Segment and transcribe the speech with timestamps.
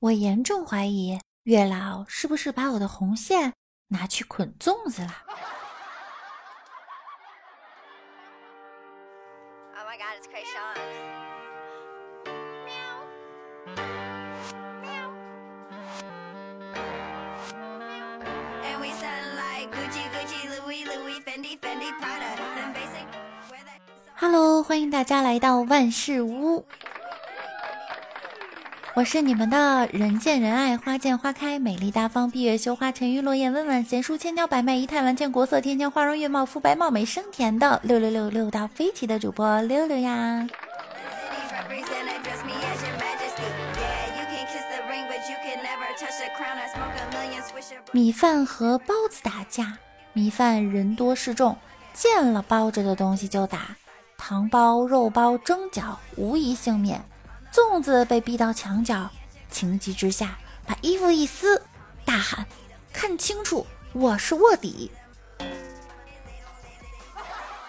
[0.00, 3.52] 我严重怀疑月老是不是把我的红线
[3.88, 5.24] 拿去捆粽子了。
[24.14, 26.64] Hello，欢迎大家来到万事屋。
[28.98, 40.48] 我是你们的人见人爱花见花开美丽大方闭月羞花沉鱼落雁温婉贤淑千娇百媚仪态万千国色天香花容月貌肤白貌美声甜的六六六六到飞起的主播六六呀。
[47.92, 49.78] 米饭和包子打架，
[50.12, 51.56] 米饭人多势众，
[51.94, 53.76] 见了包着的东西就打，
[54.16, 57.00] 糖包、肉包蒸饺，无一幸免。
[57.52, 59.10] 粽子被逼到墙角，
[59.50, 61.62] 情急之下把衣服一撕，
[62.04, 62.46] 大喊
[62.92, 64.90] ：“看清楚，我是卧底！”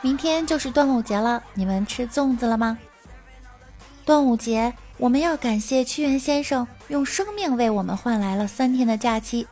[0.00, 2.78] 明天就是端午节了，你们吃粽子了吗？
[4.04, 9.46] 端午节，我们要感谢屈原先生用生命为我们换来了三天的假期。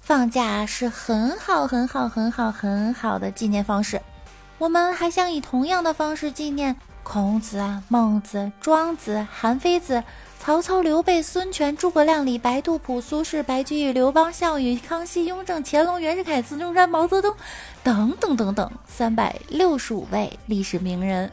[0.00, 4.02] 放假是很好、很好、很好、很好的纪念方式。
[4.58, 6.76] 我们还想以同样的方式纪念。
[7.04, 10.02] 孔子、孟子、庄子、韩非子、
[10.40, 17.36] 曹操、刘备、孙权、诸葛亮、李白、杜甫、苏轼、白居易、刘邦、项羽、康熙、雍正、乾隆、袁世凯、孙中山、毛泽东，
[17.84, 21.30] 等等等等，三百六十五位历史名人。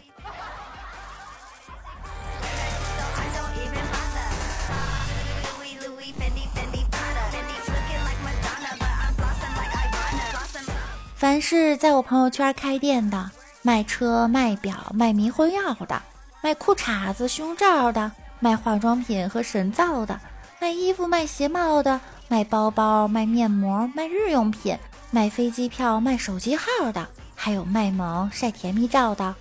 [11.15, 13.31] 凡是在我朋友圈开店的。
[13.63, 16.01] 卖车、卖表、卖迷魂药的，
[16.41, 20.19] 卖裤衩子、胸罩的，卖化妆品和神皂的，
[20.59, 24.75] 卖衣服、卖鞋帽的，卖包包、卖面膜、卖日用品、
[25.11, 29.35] 卖飞机票、卖手机号的，还有卖萌晒甜蜜照的。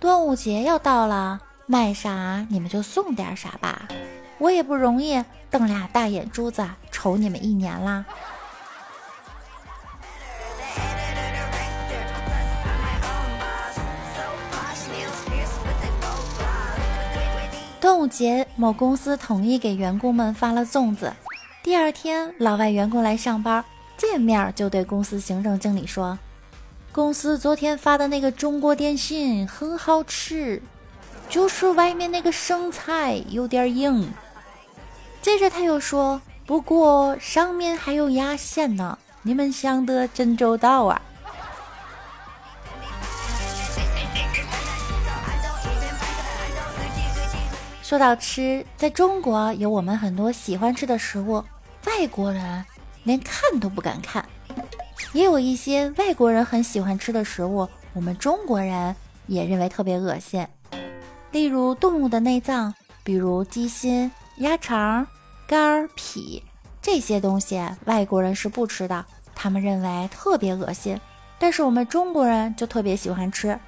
[0.00, 3.82] 端午节要到了，卖啥你们就送点啥吧，
[4.38, 8.04] 我也不容易，瞪俩大眼珠子瞅你们一年啦。
[17.90, 21.12] 端午节，某公司统一给员工们发了粽子。
[21.60, 23.64] 第二天，老外员工来上班，
[23.96, 26.16] 见面就对公司行政经理说
[26.94, 30.62] ：“公司昨天发的那个中国电信很好吃，
[31.28, 34.08] 就是外面那个生菜有点硬。”
[35.20, 41.02] 接着他又说：“不过上面还有压线呢，你们想得真周到啊。”
[47.90, 51.44] 说到吃，在中国有我们很多喜欢吃的食物，
[51.86, 52.64] 外国人
[53.02, 54.22] 连看都不敢看；
[55.12, 58.94] 也有一些外国人很喜欢吃的食物，我们中国人
[59.26, 60.46] 也认为特别恶心。
[61.32, 65.04] 例如动物的内脏，比如鸡心、鸭肠、
[65.48, 66.40] 肝、脾
[66.80, 70.96] 这些东西，外国人是不吃的，他们认为特别恶心。
[71.40, 73.58] 但是我们中国人就特别喜欢吃，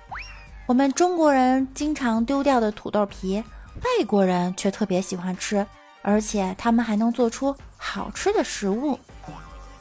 [0.66, 3.43] 我们中国人经常丢掉的土豆皮。
[3.81, 5.66] 外国人却特别喜欢吃，
[6.03, 8.99] 而且他们还能做出好吃的食物。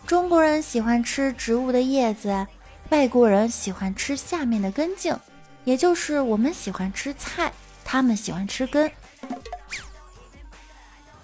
[0.07, 2.47] 中国人喜欢吃植物的叶子，
[2.89, 5.15] 外国人喜欢吃下面的根茎，
[5.63, 7.51] 也就是我们喜欢吃菜，
[7.83, 8.91] 他们喜欢吃根。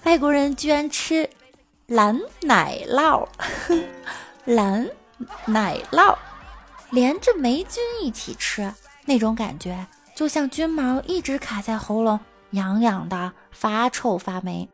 [0.03, 1.29] 外国人居然吃
[1.87, 3.27] 蓝奶酪，
[4.45, 4.87] 蓝
[5.45, 6.15] 奶酪
[6.91, 8.71] 连着霉菌一起吃，
[9.05, 9.85] 那种感觉
[10.15, 12.17] 就像菌毛一直卡在喉咙。
[12.51, 14.69] 痒痒的，发臭发霉。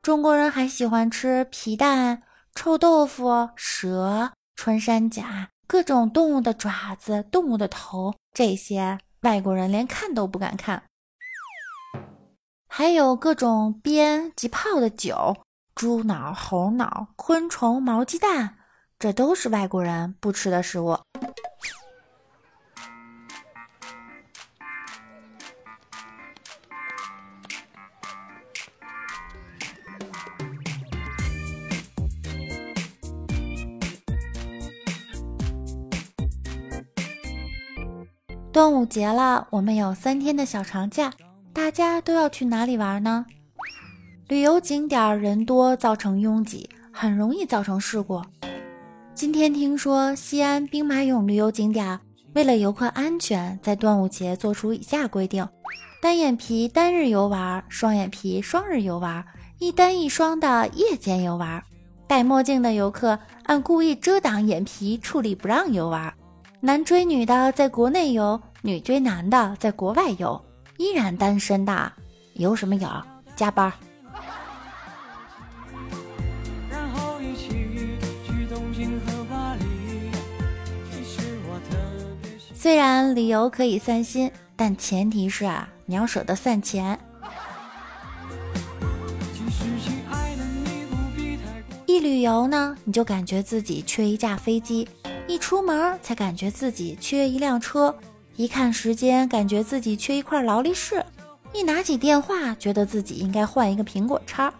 [0.00, 2.22] 中国人还喜欢吃皮蛋、
[2.54, 10.82] 臭豆腐、蛇、穿山甲、各种动物的爪子、动物的头，这些外国人连看都不敢看。
[12.68, 15.36] 还有各种煸及泡的酒、
[15.74, 18.56] 猪脑、猴脑、昆虫、毛鸡蛋，
[18.98, 20.98] 这都是外国人不吃的食物。
[38.82, 41.12] 午节了，我们有三天的小长假，
[41.52, 43.24] 大家都要去哪里玩呢？
[44.26, 48.20] 旅游景点人多，造成拥挤，很容易造成事故。
[49.14, 51.96] 今天听说西安兵马俑旅游景点
[52.34, 55.48] 为了游客安全，在端午节做出以下规定：
[56.00, 59.24] 单眼皮单日游玩，双眼皮双日游玩，
[59.60, 61.62] 一单一双的夜间游玩。
[62.08, 66.12] 戴墨镜的游客按故意遮挡眼皮处理不让游玩。
[66.58, 70.40] 男追女的在国内游，女追男的在国外游。
[70.78, 71.92] 依然单身的
[72.34, 72.88] 游什么游？
[73.36, 73.72] 加班。
[82.54, 86.98] 虽然旅游可以散心，但前提是啊，你要舍得散钱。
[91.86, 94.86] 一旅游呢，你就感觉自己缺一架飞机；
[95.26, 97.94] 一出门才感觉自己缺一辆车；
[98.36, 101.02] 一看时间，感觉自己缺一块劳力士；
[101.52, 104.50] 一拿起电话，觉得自己应该换一个苹果叉；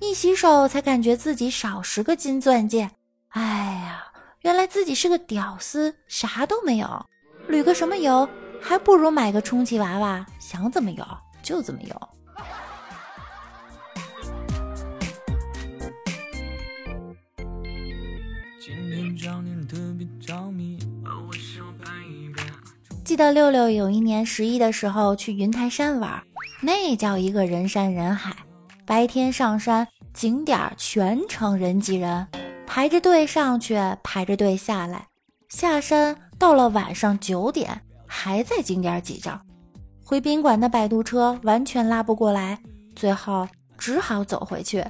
[0.00, 2.90] 一洗手，才感觉自己少十个金钻戒。
[3.28, 3.42] 哎
[3.84, 4.04] 呀，
[4.40, 7.06] 原来自己是个屌丝，啥都没有。
[7.46, 8.28] 旅个什么游，
[8.60, 11.04] 还不如买个充气娃娃，想怎么游
[11.42, 12.08] 就怎么游。
[18.60, 20.78] 今天教练特别着迷
[23.10, 26.22] 记得六六有一年十一的时候去云台山玩，
[26.62, 28.32] 那叫一个人山人海。
[28.86, 29.84] 白天上山，
[30.14, 32.24] 景点全程人挤人，
[32.68, 35.08] 排着队上去，排着队下来，
[35.48, 36.16] 下山。
[36.38, 39.40] 到了晚上九点，还在景点挤着，
[40.04, 42.60] 回宾馆的摆渡车完全拉不过来，
[42.94, 44.84] 最后只好走回去。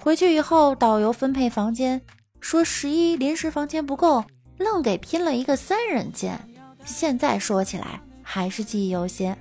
[0.00, 2.02] 回去以后，导游分配房间，
[2.40, 4.24] 说十一临时房间不够，
[4.58, 6.36] 愣给拼了一个三人间。
[6.84, 9.34] 现在说起来，还是记忆犹新。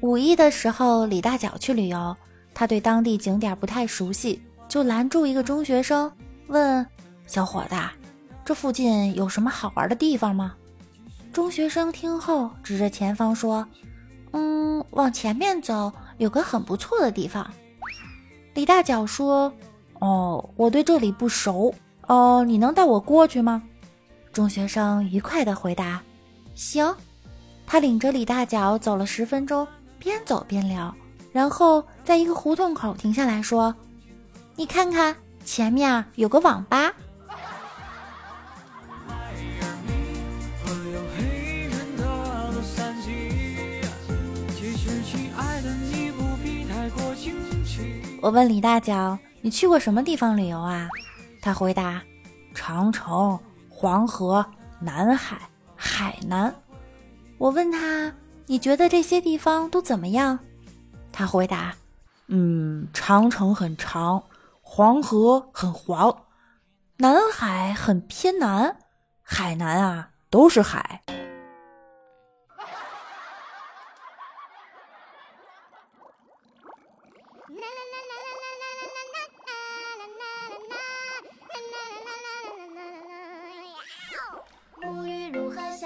[0.00, 2.16] 五一的时候，李大脚去旅游，
[2.52, 6.10] 他对当地景点不太熟悉，就拦住一个中学生，
[6.48, 6.84] 问
[7.26, 7.76] 小伙子。
[8.44, 10.54] 这附近有什么好玩的地方吗？
[11.32, 13.64] 中学生听后指着前方说
[14.32, 17.48] ：“嗯，往前面走，有个很不错的地方。”
[18.54, 19.52] 李大脚说
[20.00, 21.72] ：“哦，我对这里不熟，
[22.08, 23.62] 哦，你能带我过去吗？”
[24.32, 26.00] 中学生愉快地回答
[26.54, 26.94] ：“行。”
[27.66, 29.66] 他领着李大脚走了十分钟，
[29.98, 30.94] 边走边聊，
[31.32, 33.74] 然后在一个胡同口停下来说
[34.56, 36.92] ：“你看看，前面有个网吧。”
[48.22, 50.88] 我问李大脚：“你去过什么地方旅游啊？”
[51.40, 52.02] 他回答
[52.54, 53.38] ：“长城、
[53.80, 54.44] 黄河、
[54.78, 55.38] 南海、
[55.74, 56.54] 海南。”
[57.40, 58.12] 我问他
[58.44, 60.38] ：“你觉得这些地方都怎么样？”
[61.10, 61.74] 他回答
[62.28, 64.22] ：“嗯，长城很长，
[64.60, 66.14] 黄河很黄，
[66.98, 68.76] 南海很偏南，
[69.22, 71.02] 海南啊都是海。”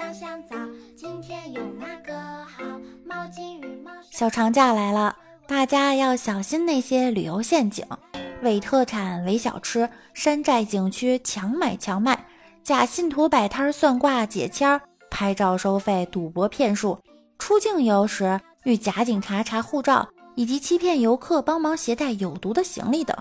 [0.05, 0.55] 香香皂，
[0.95, 2.13] 今天有那个
[2.45, 2.63] 好
[3.03, 5.15] 毛巾与毛小长假来了，
[5.47, 7.83] 大家要小心那些旅游陷阱：
[8.43, 12.23] 伪特产、伪小吃、山寨景区强买强卖、
[12.61, 14.79] 假信徒摆摊算卦解签儿、
[15.09, 16.99] 拍照收费、赌博骗术、
[17.39, 23.17] 出境游时遇假警察查护照，以及欺骗游客帮忙携带有毒的行李等。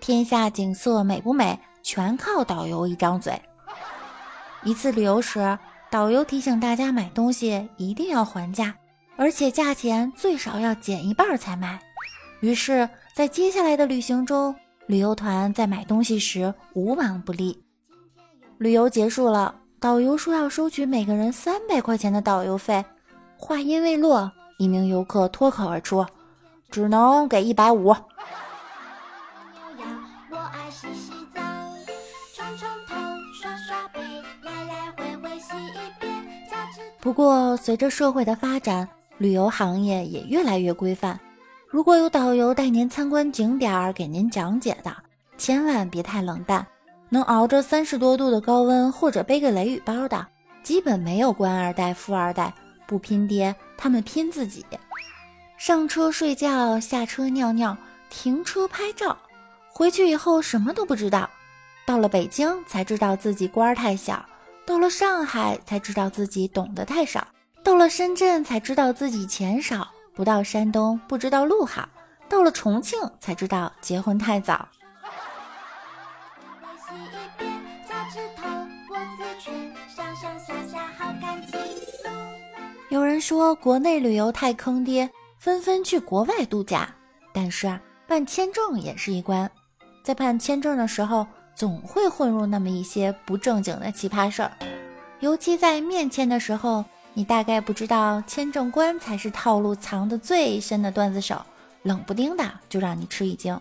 [0.00, 3.40] 天下景色美不美，全靠导游一张嘴。
[4.64, 5.58] 一次旅游时，
[5.90, 8.74] 导游提醒大家买东西一定要还价。
[9.16, 11.78] 而且价钱最少要减一半才买。
[12.40, 14.54] 于是，在接下来的旅行中，
[14.86, 17.62] 旅游团在买东西时无往不利。
[18.58, 22.84] 旅游结束了，导游说要收取每个人三百块钱的导游费。
[23.36, 26.04] 话音未落，一名游客脱口而出
[26.70, 27.94] ：“只能给一百五。”
[37.04, 41.20] 不过，随着社会的发展，旅游行业也越来越规范。
[41.68, 44.90] 如果有导游带您参观景点儿，给您讲解的，
[45.36, 46.66] 千万别太冷淡。
[47.10, 50.26] 能熬着三十多度的高温，或者背个雷雨包的，
[50.62, 52.50] 基本没有官二代、富二代。
[52.86, 54.64] 不拼爹，他们拼自己。
[55.58, 57.76] 上车睡觉，下车尿尿，
[58.08, 59.14] 停车拍照，
[59.68, 61.28] 回去以后什么都不知道。
[61.84, 64.24] 到了北京才知道自己官儿太小，
[64.66, 67.26] 到了上海才知道自己懂得太少。
[67.62, 71.88] 到了深圳才知道自己钱少，不到山东不知道路好，
[72.28, 74.68] 到了重庆才知道结婚太早。
[82.90, 86.88] 有人说国内旅游太坑爹，纷纷去国外度假。
[87.32, 89.50] 但是啊，办签证也是一关，
[90.04, 94.52] 在办签证的时候，总会混入那么一些不正经的奇葩事儿。
[95.20, 96.84] 尤其在面签的时候，
[97.14, 101.40] 你大概不知道签证官才是套路藏得最深的段子手，
[101.82, 103.58] 冷不丁的就让你吃一惊。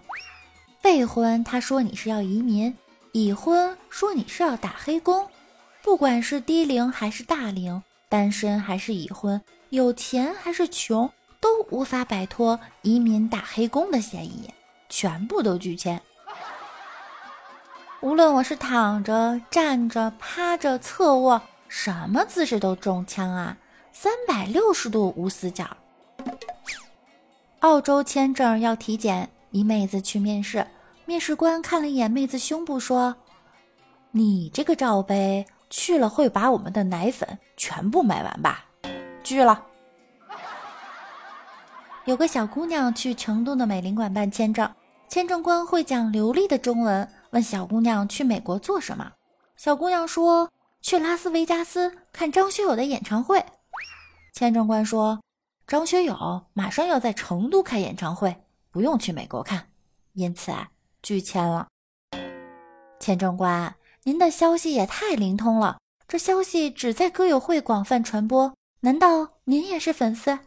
[0.82, 2.76] 备婚他说你是要移民，
[3.14, 5.28] 已婚说你是要打黑工，
[5.82, 7.82] 不管是低龄还是大龄。
[8.10, 11.10] 单身还是已婚，有钱还是穷，
[11.40, 14.48] 都无法摆脱移民打黑工的嫌疑，
[14.88, 16.00] 全部都拒签。
[18.03, 23.55] 无论我是躺着、站着、趴着、侧卧，什么姿势都中枪啊！
[23.93, 25.65] 三百六十度无死角。
[27.60, 30.67] 澳洲签证要体检，一妹子去面试，
[31.05, 33.15] 面试官看了一眼妹子胸部，说
[34.12, 38.65] ：“你这个罩杯。”去了会把我们的奶粉全部买完吧？
[39.24, 39.63] 拒了。
[42.05, 44.69] 有个小姑娘去成都的美领馆办签证，
[45.07, 49.13] 签证官会讲流利的中文，问小姑娘去美国做什么。
[49.58, 53.44] 小姑娘说去拉斯维加斯看张学友的演唱会。
[54.34, 55.20] 签证官说
[55.66, 59.68] 张学友马上要在成都开演唱会，不用去美国看，
[60.13, 60.70] 因此啊
[61.02, 61.68] 拒签了。
[63.00, 63.75] 签证官。
[64.06, 70.38] 您的消息也太灵通了，这消息只在歌友会广泛传播，难道您也是粉丝？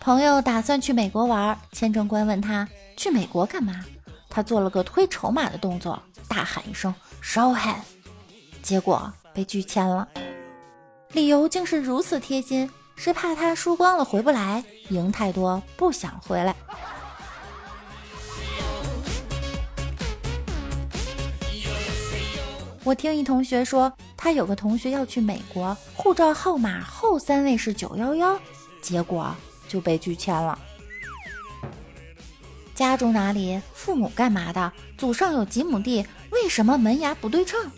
[0.00, 2.66] 朋友打算去美国玩，签证官问他
[2.96, 3.84] 去美国干嘛？
[4.30, 6.92] 他做了个推筹码的动作，大喊一声
[7.22, 7.76] “show hand”，
[8.62, 10.08] 结果被拒签了，
[11.12, 12.68] 理由竟是如此贴心。
[12.96, 16.54] 是怕他输光了回不来，赢太多不想回来。
[22.84, 28.38] 我听一同学说，他有个同学要去美国，护照号码后三位是九幺幺，
[28.82, 29.34] 结果
[29.70, 30.58] 就被拒签了。
[32.74, 33.60] 家住哪里？
[33.72, 34.72] 父母干嘛的？
[34.98, 36.04] 祖上有几亩地？
[36.30, 37.70] 为什么门牙不对称？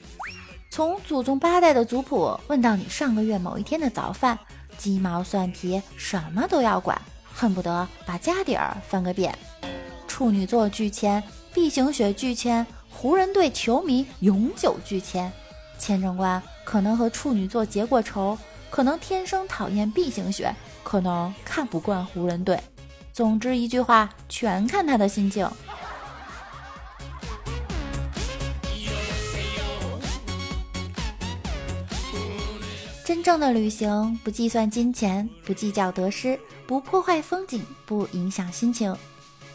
[0.70, 4.38] 从祖宗八代的族谱问到你上个月某一天的早饭。
[4.78, 7.00] 鸡毛蒜皮，什么都要管，
[7.32, 9.36] 恨不得把家底儿翻个遍。
[10.08, 11.22] 处女座拒签
[11.52, 15.30] ，B 型血拒签，湖人队球迷永久拒签。
[15.78, 18.38] 签证官可能和处女座结过仇，
[18.70, 20.54] 可能天生讨厌 B 型血，
[20.92, 22.60] 可能看不惯湖人队。
[23.14, 25.48] 总之一句话，全看他的心情。
[33.06, 38.94] 真正的旅行不计算金钱，不计较得失，不破坏风景，不影响心情。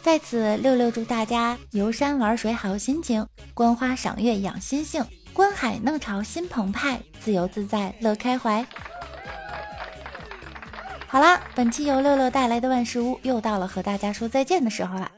[0.02, 8.66] 在此，六六祝大家游山玩水好心情，观花赏月养心性，观海弄潮心澎湃，自由自在乐开怀。
[11.10, 15.10] 好啦，本期由六六带来的万事屋又到了和大家说再见的时候了。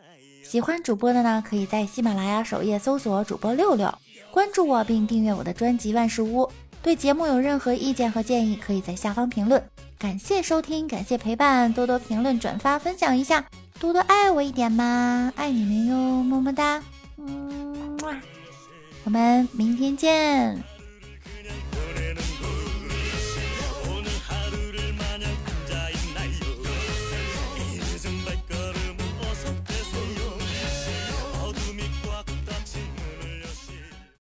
[0.45, 3.93] 喜欢主播的呢，可以在喜马拉雅首页搜索主播六六，
[4.31, 6.49] 关注我并订阅我的专辑万事屋。
[6.81, 9.61] 对节目有任何意见和建议，可以在下方评论。
[9.99, 13.45] 感谢收听，感谢陪伴，多多评论、转发、分享一下，
[13.81, 16.81] 多多爱我一点嘛，爱你们哟，么么哒，
[17.19, 17.99] 嗯，
[19.03, 20.80] 我们明天见。